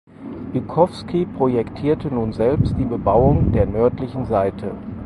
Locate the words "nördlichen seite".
3.67-4.71